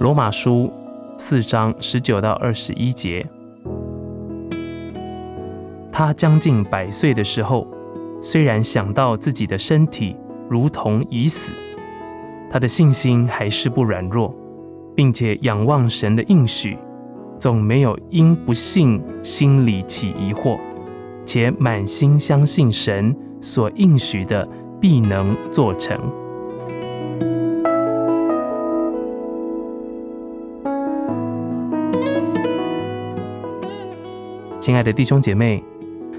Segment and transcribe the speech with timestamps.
[0.00, 0.72] 罗马书
[1.16, 3.24] 四章十九到二十一节，
[5.92, 7.66] 他将近百岁的时候，
[8.20, 10.16] 虽然想到自己的身体
[10.50, 11.52] 如同已死，
[12.50, 14.34] 他的信心还是不软弱，
[14.96, 16.76] 并且仰望神的应许，
[17.38, 20.58] 总没有因不信心里起疑惑，
[21.24, 24.46] 且满心相信神所应许的
[24.80, 25.98] 必能做成。
[34.64, 35.62] 亲爱的弟兄姐妹，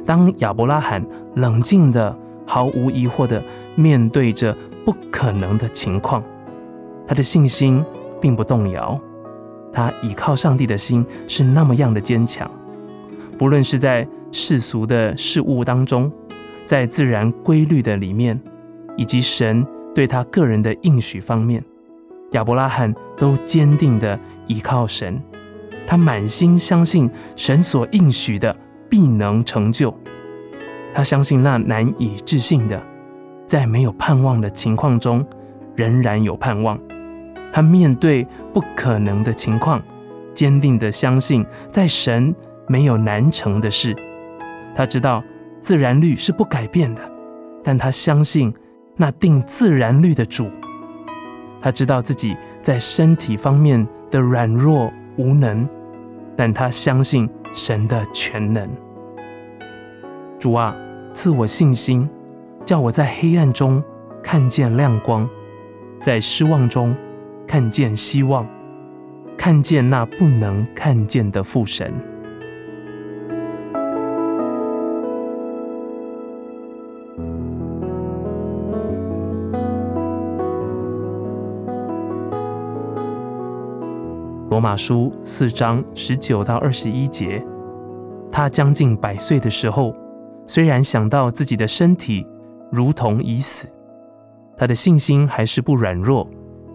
[0.05, 3.41] 当亚伯拉罕冷静的、毫无疑惑的
[3.73, 6.23] 面对着不可能的情况，
[7.07, 7.83] 他的信心
[8.21, 8.99] 并不动摇，
[9.73, 12.47] 他倚靠上帝的心是那么样的坚强。
[13.35, 16.11] 不论是在世俗的事物当中，
[16.67, 18.39] 在自然规律的里面，
[18.95, 21.65] 以及神对他个人的应许方面，
[22.33, 25.19] 亚伯拉罕都坚定的倚靠神。
[25.87, 28.55] 他满心相信神所应许的
[28.89, 29.93] 必能成就，
[30.93, 32.81] 他相信那难以置信的，
[33.45, 35.25] 在没有盼望的情况中，
[35.75, 36.79] 仍然有盼望。
[37.53, 39.81] 他面对不可能的情况，
[40.33, 42.35] 坚定的相信在神
[42.67, 43.95] 没有难成的事。
[44.75, 45.23] 他知道
[45.61, 47.01] 自然律是不改变的，
[47.63, 48.53] 但他相信
[48.97, 50.49] 那定自然律的主。
[51.61, 55.67] 他知道自己在身体方面的软弱无能。
[56.35, 58.69] 但他相信神的全能。
[60.37, 60.75] 主啊，
[61.13, 62.07] 赐我信心，
[62.65, 63.83] 叫我在黑暗中
[64.21, 65.27] 看见亮光，
[66.01, 66.95] 在失望中
[67.47, 68.45] 看见希望，
[69.37, 71.93] 看见那不能看见的父神。
[84.55, 87.45] 罗马书四章十九到二十一节，
[88.31, 89.93] 他将近百岁的时候，
[90.47, 92.25] 虽然想到自己的身体
[92.71, 93.67] 如同已死，
[94.55, 96.25] 他的信心还是不软弱，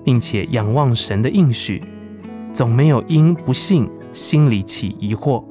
[0.05, 1.83] 并且仰望神的应许，
[2.53, 5.43] 总没有因不信心里起疑惑，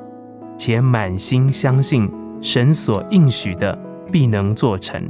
[0.56, 2.07] 且满心相信
[2.44, 3.75] 神所应许的
[4.12, 5.03] 必能做成。